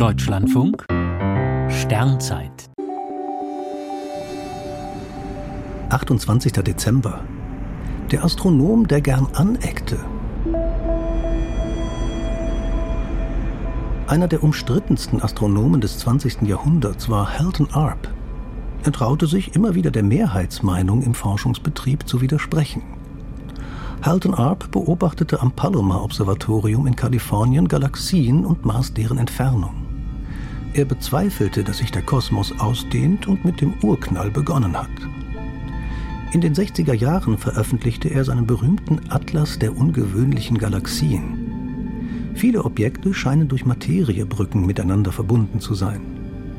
[0.00, 0.86] Deutschlandfunk
[1.68, 2.70] Sternzeit
[5.90, 6.52] 28.
[6.52, 7.20] Dezember.
[8.10, 9.98] Der Astronom, der gern aneckte.
[14.06, 16.48] Einer der umstrittensten Astronomen des 20.
[16.48, 18.08] Jahrhunderts war Halton Arp.
[18.84, 22.80] Er traute sich immer wieder der Mehrheitsmeinung im Forschungsbetrieb zu widersprechen.
[24.00, 29.89] Halton Arp beobachtete am Palomar-Observatorium in Kalifornien Galaxien und maß deren Entfernung.
[30.72, 34.88] Er bezweifelte, dass sich der Kosmos ausdehnt und mit dem Urknall begonnen hat.
[36.32, 42.32] In den 60er Jahren veröffentlichte er seinen berühmten Atlas der ungewöhnlichen Galaxien.
[42.34, 46.00] Viele Objekte scheinen durch Materiebrücken miteinander verbunden zu sein.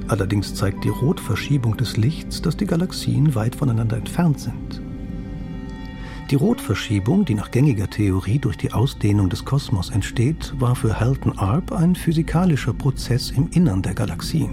[0.10, 4.82] Allerdings zeigt die Rotverschiebung des Lichts, dass die Galaxien weit voneinander entfernt sind.
[6.32, 11.38] Die Rotverschiebung, die nach gängiger Theorie durch die Ausdehnung des Kosmos entsteht, war für Halton
[11.38, 14.52] Arp ein physikalischer Prozess im Innern der Galaxien.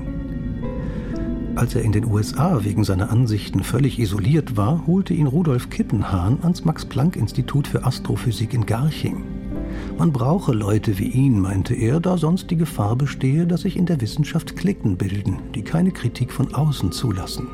[1.54, 6.40] Als er in den USA wegen seiner Ansichten völlig isoliert war, holte ihn Rudolf Kippenhahn
[6.42, 9.22] ans Max-Planck-Institut für Astrophysik in Garching.
[9.96, 13.86] Man brauche Leute wie ihn, meinte er, da sonst die Gefahr bestehe, dass sich in
[13.86, 17.46] der Wissenschaft Klicken bilden, die keine Kritik von außen zulassen.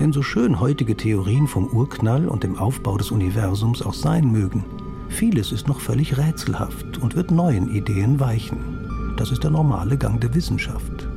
[0.00, 4.64] Denn so schön heutige Theorien vom Urknall und dem Aufbau des Universums auch sein mögen,
[5.08, 9.14] vieles ist noch völlig rätselhaft und wird neuen Ideen weichen.
[9.16, 11.08] Das ist der normale Gang der Wissenschaft.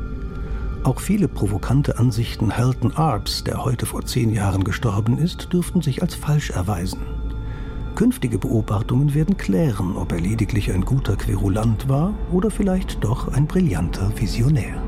[0.84, 6.02] Auch viele provokante Ansichten Halton Arps, der heute vor zehn Jahren gestorben ist, dürften sich
[6.02, 7.02] als falsch erweisen.
[7.94, 13.46] Künftige Beobachtungen werden klären, ob er lediglich ein guter Querulant war oder vielleicht doch ein
[13.46, 14.82] brillanter Visionär.